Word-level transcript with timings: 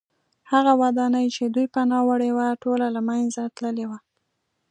هغه 0.51 0.73
ودانۍ 0.81 1.25
چې 1.35 1.43
دوی 1.53 1.67
پناه 1.73 2.01
وړې 2.07 2.29
وه 2.37 2.47
ټوله 2.63 2.87
له 2.95 3.01
منځه 3.09 3.41
تللې 3.57 3.85
وه 3.89 3.99